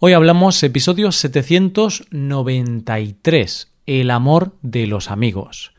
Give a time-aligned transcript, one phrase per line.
[0.00, 5.72] Hoy hablamos episodio 793, El amor de los amigos.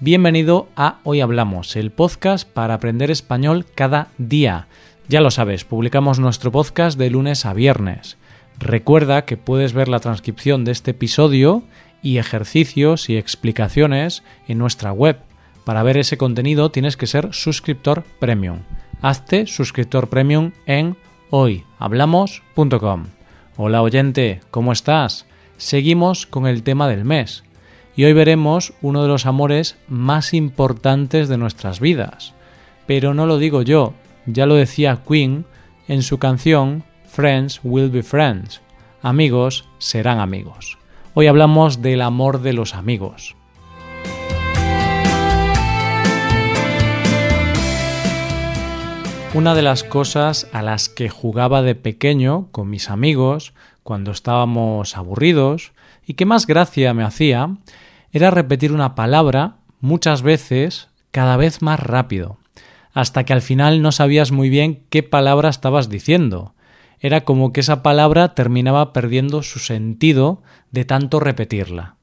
[0.00, 4.68] Bienvenido a Hoy Hablamos, el podcast para aprender español cada día.
[5.10, 8.16] Ya lo sabes, publicamos nuestro podcast de lunes a viernes.
[8.58, 11.62] Recuerda que puedes ver la transcripción de este episodio
[12.02, 15.27] y ejercicios y explicaciones en nuestra web
[15.68, 18.60] para ver ese contenido tienes que ser suscriptor premium.
[19.02, 20.96] Hazte suscriptor premium en
[21.28, 23.04] hoyhablamos.com.
[23.58, 25.26] Hola oyente, ¿cómo estás?
[25.58, 27.44] Seguimos con el tema del mes
[27.96, 32.32] y hoy veremos uno de los amores más importantes de nuestras vidas.
[32.86, 33.92] Pero no lo digo yo,
[34.24, 35.44] ya lo decía Queen
[35.86, 38.62] en su canción Friends Will Be Friends.
[39.02, 40.78] Amigos serán amigos.
[41.12, 43.36] Hoy hablamos del amor de los amigos.
[49.34, 54.96] Una de las cosas a las que jugaba de pequeño con mis amigos cuando estábamos
[54.96, 55.72] aburridos
[56.06, 57.56] y que más gracia me hacía
[58.10, 62.38] era repetir una palabra muchas veces cada vez más rápido,
[62.94, 66.54] hasta que al final no sabías muy bien qué palabra estabas diciendo.
[66.98, 71.96] Era como que esa palabra terminaba perdiendo su sentido de tanto repetirla.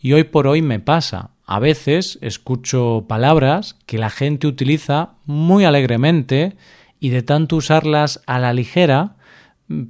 [0.00, 1.31] Y hoy por hoy me pasa.
[1.52, 6.56] A veces escucho palabras que la gente utiliza muy alegremente
[6.98, 9.16] y de tanto usarlas a la ligera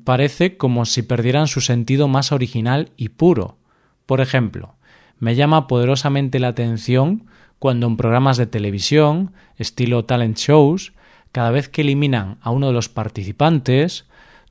[0.02, 3.58] parece como si perdieran su sentido más original y puro.
[4.06, 4.74] Por ejemplo,
[5.20, 7.26] me llama poderosamente la atención
[7.60, 10.94] cuando en programas de televisión, estilo talent shows,
[11.30, 14.06] cada vez que eliminan a uno de los participantes,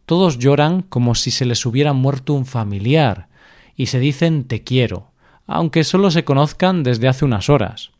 [0.06, 3.28] todos lloran como si se les hubiera muerto un familiar
[3.76, 5.11] y se dicen te quiero,
[5.52, 7.92] aunque solo se conozcan desde hace unas horas.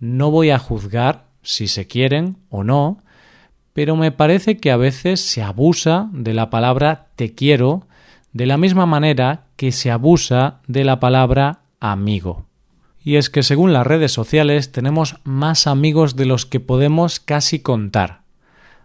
[0.00, 2.98] No voy a juzgar si se quieren o no,
[3.72, 7.86] pero me parece que a veces se abusa de la palabra te quiero
[8.32, 12.46] de la misma manera que se abusa de la palabra amigo.
[13.04, 17.60] Y es que según las redes sociales tenemos más amigos de los que podemos casi
[17.60, 18.22] contar.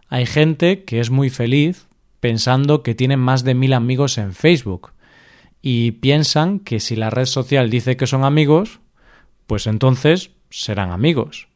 [0.08, 1.88] Hay gente que es muy feliz
[2.20, 4.92] pensando que tiene más de mil amigos en Facebook,
[5.62, 8.80] y piensan que si la red social dice que son amigos,
[9.48, 11.48] pues entonces serán amigos.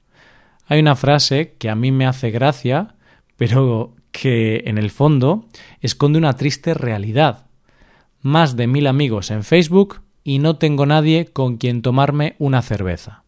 [0.67, 2.95] Hay una frase que a mí me hace gracia,
[3.38, 5.45] pero que en el fondo
[5.81, 7.45] esconde una triste realidad.
[8.22, 13.23] Más de mil amigos en Facebook y no tengo nadie con quien tomarme una cerveza.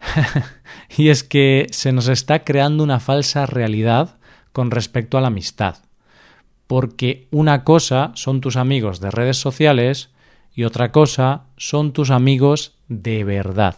[0.96, 4.18] y es que se nos está creando una falsa realidad
[4.52, 5.76] con respecto a la amistad
[6.72, 10.08] porque una cosa son tus amigos de redes sociales
[10.54, 13.76] y otra cosa son tus amigos de verdad.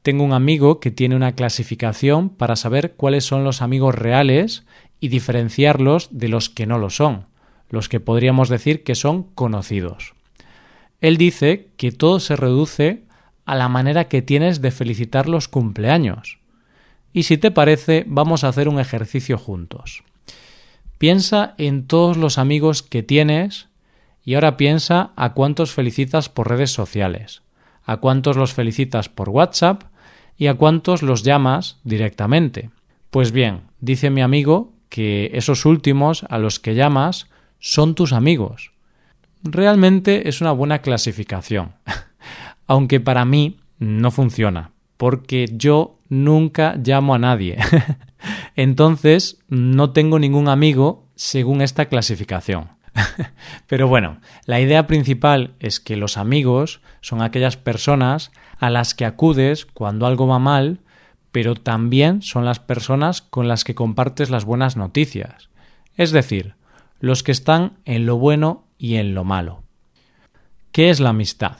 [0.00, 4.64] Tengo un amigo que tiene una clasificación para saber cuáles son los amigos reales
[5.00, 7.26] y diferenciarlos de los que no lo son,
[7.68, 10.14] los que podríamos decir que son conocidos.
[11.02, 13.02] Él dice que todo se reduce
[13.44, 16.38] a la manera que tienes de felicitar los cumpleaños.
[17.12, 20.04] Y si te parece, vamos a hacer un ejercicio juntos.
[21.02, 23.66] Piensa en todos los amigos que tienes
[24.24, 27.42] y ahora piensa a cuántos felicitas por redes sociales,
[27.82, 29.82] a cuántos los felicitas por WhatsApp
[30.38, 32.70] y a cuántos los llamas directamente.
[33.10, 37.26] Pues bien, dice mi amigo que esos últimos a los que llamas
[37.58, 38.70] son tus amigos.
[39.42, 41.72] Realmente es una buena clasificación,
[42.68, 44.70] aunque para mí no funciona,
[45.02, 47.58] porque yo nunca llamo a nadie.
[48.54, 52.68] Entonces, no tengo ningún amigo según esta clasificación.
[53.66, 58.30] Pero bueno, la idea principal es que los amigos son aquellas personas
[58.60, 60.78] a las que acudes cuando algo va mal,
[61.32, 65.48] pero también son las personas con las que compartes las buenas noticias.
[65.96, 66.54] Es decir,
[67.00, 69.64] los que están en lo bueno y en lo malo.
[70.70, 71.56] ¿Qué es la amistad?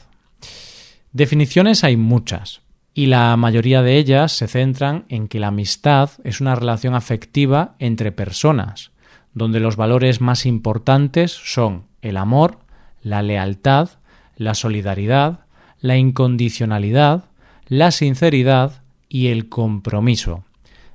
[1.12, 2.61] Definiciones hay muchas,
[2.94, 7.74] y la mayoría de ellas se centran en que la amistad es una relación afectiva
[7.78, 8.90] entre personas,
[9.32, 12.58] donde los valores más importantes son el amor,
[13.02, 13.88] la lealtad,
[14.36, 15.40] la solidaridad,
[15.80, 17.24] la incondicionalidad,
[17.66, 20.44] la sinceridad y el compromiso,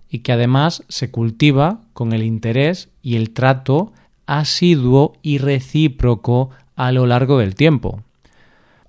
[0.09, 3.91] y que además se cultiva con el interés y el trato
[4.27, 8.03] asiduo y recíproco a lo largo del tiempo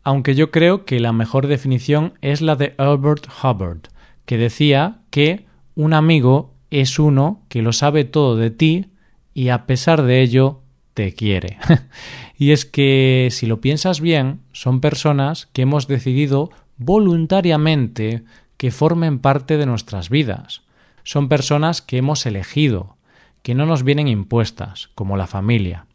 [0.02, 3.82] aunque yo creo que la mejor definición es la de Albert Hubbard,
[4.24, 8.86] que decía que un amigo es uno que lo sabe todo de ti
[9.34, 10.60] y a pesar de ello
[10.94, 11.58] te quiere.
[12.38, 18.24] y es que si lo piensas bien, son personas que hemos decidido voluntariamente
[18.56, 20.62] que formen parte de nuestras vidas.
[21.04, 22.96] Son personas que hemos elegido,
[23.42, 25.86] que no nos vienen impuestas, como la familia.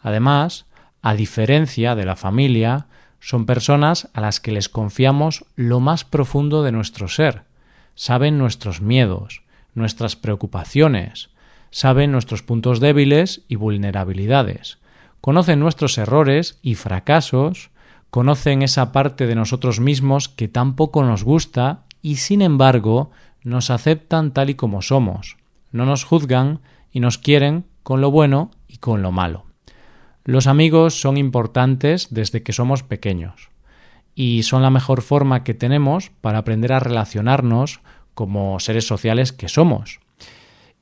[0.00, 0.66] Además,
[1.02, 2.86] a diferencia de la familia,
[3.26, 7.42] son personas a las que les confiamos lo más profundo de nuestro ser.
[7.96, 9.42] Saben nuestros miedos,
[9.74, 11.30] nuestras preocupaciones,
[11.72, 14.78] saben nuestros puntos débiles y vulnerabilidades,
[15.20, 17.70] conocen nuestros errores y fracasos,
[18.10, 23.10] conocen esa parte de nosotros mismos que tampoco nos gusta y sin embargo
[23.42, 25.36] nos aceptan tal y como somos,
[25.72, 26.60] no nos juzgan
[26.92, 29.45] y nos quieren con lo bueno y con lo malo.
[30.26, 33.48] Los amigos son importantes desde que somos pequeños
[34.16, 37.78] y son la mejor forma que tenemos para aprender a relacionarnos
[38.12, 40.00] como seres sociales que somos.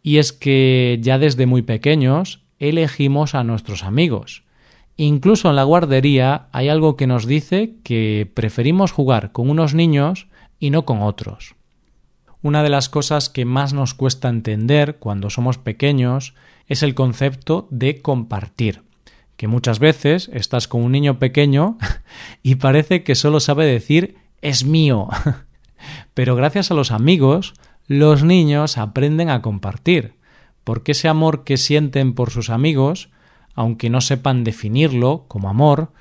[0.03, 4.45] Y es que ya desde muy pequeños elegimos a nuestros amigos.
[4.97, 10.27] Incluso en la guardería hay algo que nos dice que preferimos jugar con unos niños
[10.59, 11.55] y no con otros.
[12.41, 16.33] Una de las cosas que más nos cuesta entender cuando somos pequeños
[16.67, 18.85] es el concepto de compartir
[19.37, 21.79] que muchas veces estás con un niño pequeño
[22.43, 25.09] y parece que solo sabe decir es mío.
[26.15, 27.55] Pero gracias a los amigos,
[27.87, 30.15] los niños aprenden a compartir,
[30.63, 33.11] porque ese amor que sienten por sus amigos,
[33.55, 35.93] aunque no sepan definirlo como amor,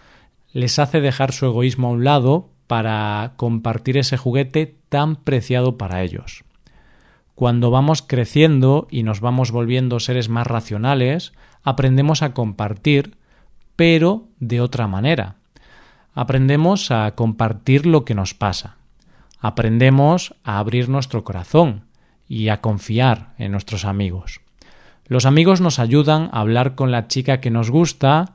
[0.52, 6.04] les hace dejar su egoísmo a un lado para compartir ese juguete tan preciado para
[6.04, 6.44] ellos.
[7.36, 11.34] Cuando vamos creciendo y nos vamos volviendo seres más racionales,
[11.64, 13.18] aprendemos a compartir
[13.76, 15.36] pero de otra manera.
[16.14, 18.78] Aprendemos a compartir lo que nos pasa.
[19.40, 21.86] Aprendemos a abrir nuestro corazón
[22.28, 24.42] y a confiar en nuestros amigos.
[25.06, 28.34] Los amigos nos ayudan a hablar con la chica que nos gusta,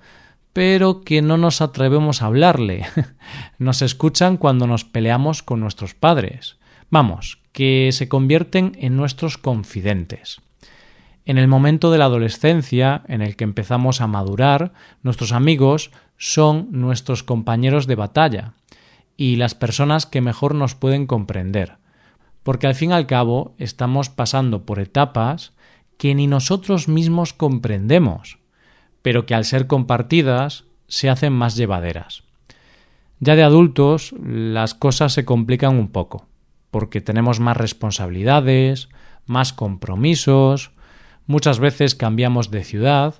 [0.52, 2.84] pero que no nos atrevemos a hablarle.
[3.58, 6.56] Nos escuchan cuando nos peleamos con nuestros padres.
[6.90, 10.40] Vamos, que se convierten en nuestros confidentes.
[11.28, 14.72] En el momento de la adolescencia, en el que empezamos a madurar,
[15.02, 18.54] nuestros amigos son nuestros compañeros de batalla
[19.14, 21.76] y las personas que mejor nos pueden comprender,
[22.42, 25.52] porque al fin y al cabo estamos pasando por etapas
[25.98, 28.38] que ni nosotros mismos comprendemos,
[29.02, 32.22] pero que al ser compartidas se hacen más llevaderas.
[33.20, 36.26] Ya de adultos las cosas se complican un poco,
[36.70, 38.88] porque tenemos más responsabilidades,
[39.26, 40.70] más compromisos,
[41.28, 43.14] Muchas veces cambiamos de ciudad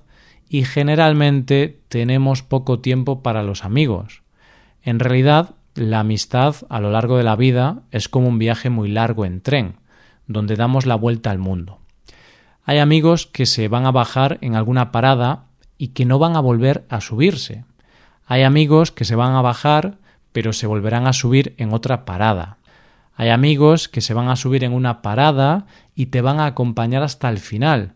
[0.49, 4.23] y generalmente tenemos poco tiempo para los amigos.
[4.83, 8.89] En realidad, la amistad a lo largo de la vida es como un viaje muy
[8.91, 9.77] largo en tren,
[10.27, 11.79] donde damos la vuelta al mundo.
[12.65, 15.45] Hay amigos que se van a bajar en alguna parada
[15.77, 17.65] y que no van a volver a subirse.
[18.27, 19.99] Hay amigos que se van a bajar
[20.33, 22.59] pero se volverán a subir en otra parada.
[23.15, 27.03] Hay amigos que se van a subir en una parada y te van a acompañar
[27.03, 27.95] hasta el final,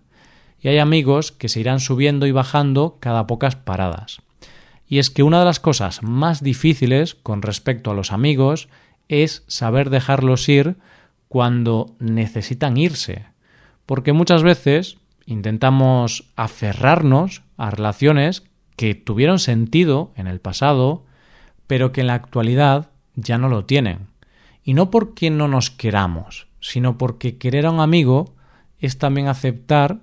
[0.63, 4.23] y hay amigos que se irán subiendo y bajando cada pocas paradas.
[4.87, 8.69] Y es que una de las cosas más difíciles con respecto a los amigos
[9.09, 10.77] es saber dejarlos ir
[11.29, 13.25] cuando necesitan irse,
[13.87, 18.45] porque muchas veces intentamos aferrarnos a relaciones
[18.77, 21.05] que tuvieron sentido en el pasado,
[21.67, 24.09] pero que en la actualidad ya no lo tienen.
[24.63, 28.35] Y no porque no nos queramos, sino porque querer a un amigo
[28.79, 30.01] es también aceptar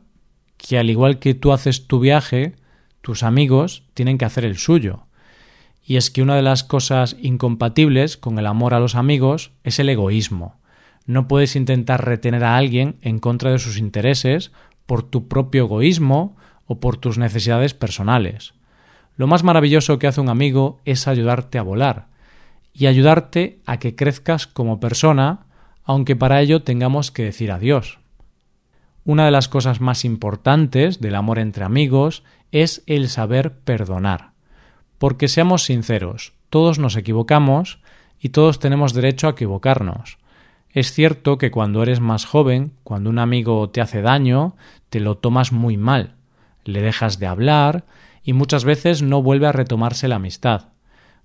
[0.59, 2.53] que al igual que tú haces tu viaje,
[3.01, 5.05] tus amigos tienen que hacer el suyo.
[5.83, 9.79] Y es que una de las cosas incompatibles con el amor a los amigos es
[9.79, 10.59] el egoísmo.
[11.05, 14.51] No puedes intentar retener a alguien en contra de sus intereses
[14.85, 16.35] por tu propio egoísmo
[16.67, 18.53] o por tus necesidades personales.
[19.15, 22.07] Lo más maravilloso que hace un amigo es ayudarte a volar
[22.73, 25.47] y ayudarte a que crezcas como persona,
[25.83, 27.98] aunque para ello tengamos que decir adiós.
[29.05, 34.31] Una de las cosas más importantes del amor entre amigos es el saber perdonar.
[34.97, 37.79] Porque seamos sinceros, todos nos equivocamos
[38.19, 40.17] y todos tenemos derecho a equivocarnos.
[40.71, 44.55] Es cierto que cuando eres más joven, cuando un amigo te hace daño,
[44.89, 46.15] te lo tomas muy mal,
[46.63, 47.85] le dejas de hablar
[48.23, 50.69] y muchas veces no vuelve a retomarse la amistad.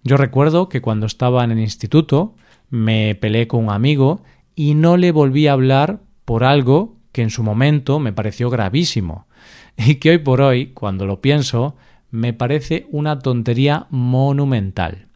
[0.03, 2.35] Yo recuerdo que cuando estaba en el instituto
[2.71, 4.23] me peleé con un amigo
[4.55, 9.29] y no le volví a hablar por algo que en su momento me pareció gravísimo
[9.77, 11.77] y que hoy por hoy, cuando lo pienso,
[12.11, 15.07] me parece una tontería monumental.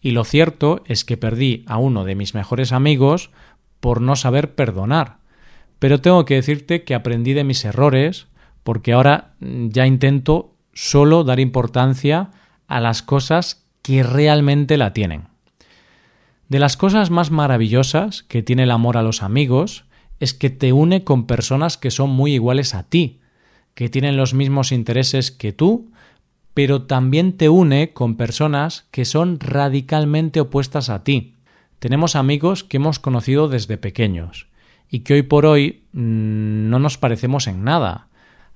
[0.00, 3.30] Y lo cierto es que perdí a uno de mis mejores amigos
[3.80, 5.18] por no saber perdonar.
[5.78, 8.28] Pero tengo que decirte que aprendí de mis errores
[8.62, 12.30] porque ahora ya intento solo dar importancia
[12.66, 15.24] a las cosas que realmente la tienen.
[16.48, 19.84] De las cosas más maravillosas que tiene el amor a los amigos
[20.20, 23.20] es que te une con personas que son muy iguales a ti,
[23.74, 25.90] que tienen los mismos intereses que tú,
[26.54, 31.34] pero también te une con personas que son radicalmente opuestas a ti.
[31.78, 34.48] Tenemos amigos que hemos conocido desde pequeños
[34.90, 38.08] y que hoy por hoy mm, no nos parecemos en nada.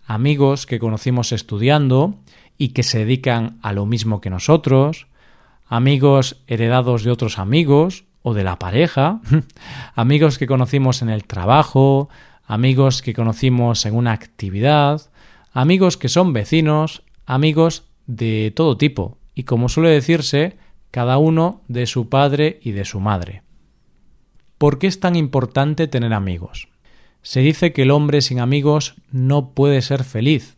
[0.06, 2.18] Amigos que conocimos estudiando
[2.56, 5.06] y que se dedican a lo mismo que nosotros,
[5.66, 9.20] amigos heredados de otros amigos o de la pareja,
[9.94, 12.08] amigos que conocimos en el trabajo,
[12.44, 15.10] amigos que conocimos en una actividad,
[15.52, 20.58] amigos que son vecinos, amigos de todo tipo, y como suele decirse,
[20.90, 23.42] cada uno de su padre y de su madre.
[24.58, 26.68] ¿Por qué es tan importante tener amigos?
[27.22, 30.56] Se dice que el hombre sin amigos no puede ser feliz,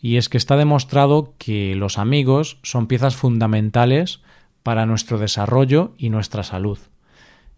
[0.00, 4.20] y es que está demostrado que los amigos son piezas fundamentales
[4.62, 6.78] para nuestro desarrollo y nuestra salud.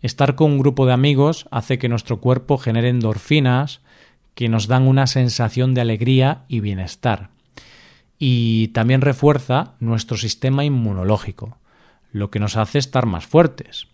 [0.02, 3.80] Estar con un grupo de amigos hace que nuestro cuerpo genere endorfinas
[4.34, 7.30] que nos dan una sensación de alegría y bienestar.
[8.18, 11.58] Y también refuerza nuestro sistema inmunológico,
[12.12, 13.88] lo que nos hace estar más fuertes.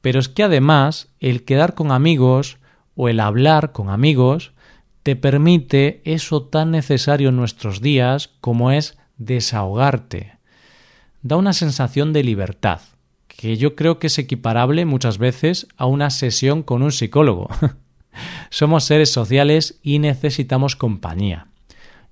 [0.00, 2.58] Pero es que además el quedar con amigos
[2.96, 4.52] o el hablar con amigos
[5.04, 10.38] te permite eso tan necesario en nuestros días como es desahogarte.
[11.22, 12.80] Da una sensación de libertad,
[13.38, 17.48] que yo creo que es equiparable muchas veces a una sesión con un psicólogo.
[18.50, 21.46] Somos seres sociales y necesitamos compañía.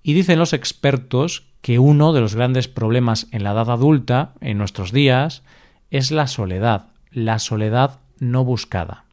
[0.04, 4.56] Y dicen los expertos que uno de los grandes problemas en la edad adulta, en
[4.56, 5.42] nuestros días,
[5.90, 9.04] es la soledad, la soledad no buscada.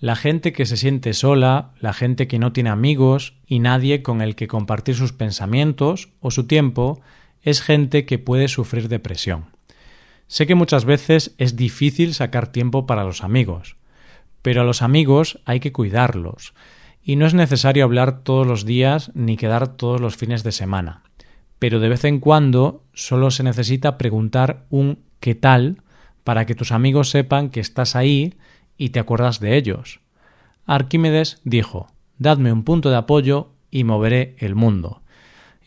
[0.00, 4.20] La gente que se siente sola, la gente que no tiene amigos y nadie con
[4.20, 7.00] el que compartir sus pensamientos o su tiempo,
[7.40, 9.57] es gente que puede sufrir depresión.
[10.28, 13.76] Sé que muchas veces es difícil sacar tiempo para los amigos,
[14.42, 16.54] pero a los amigos hay que cuidarlos,
[17.02, 21.02] y no es necesario hablar todos los días ni quedar todos los fines de semana.
[21.58, 25.82] Pero de vez en cuando solo se necesita preguntar un ¿qué tal?
[26.24, 28.34] para que tus amigos sepan que estás ahí
[28.76, 30.00] y te acuerdas de ellos.
[30.66, 31.86] Arquímedes dijo
[32.18, 35.00] Dadme un punto de apoyo y moveré el mundo.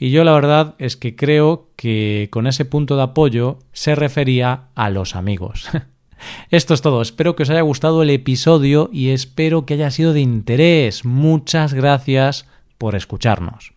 [0.02, 4.70] Y yo la verdad es que creo que con ese punto de apoyo se refería
[4.74, 5.70] a los amigos.
[6.50, 10.14] Esto es todo, espero que os haya gustado el episodio y espero que haya sido
[10.14, 11.06] de interés.
[11.06, 12.48] Muchas gracias
[12.80, 13.74] por escucharnos.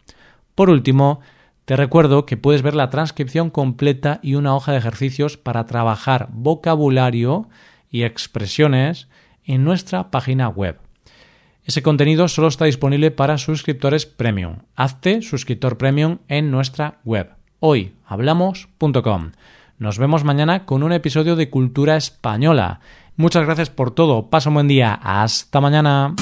[0.54, 1.21] Por último,
[1.66, 6.31] te recuerdo que puedes ver la transcripción completa y una hoja de ejercicios para trabajar
[6.33, 7.50] vocabulario
[7.90, 9.09] y expresiones
[9.45, 10.78] en nuestra página web.
[11.64, 14.59] Ese contenido solo está disponible para suscriptores premium.
[14.76, 17.30] Hazte suscriptor premium en nuestra web
[17.64, 19.33] hoyhablamos.com.
[19.78, 22.80] Nos vemos mañana con un episodio de Cultura Española.
[23.16, 24.28] Muchas gracias por todo.
[24.28, 24.99] Pasa un buen día.
[25.02, 26.14] Hasta mañana.